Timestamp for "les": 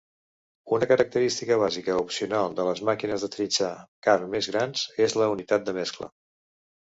2.69-2.81